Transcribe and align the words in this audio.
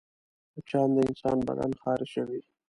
مچان 0.53 0.89
د 0.95 0.97
انسان 1.07 1.37
بدن 1.47 1.71
خارشوي 1.81 2.41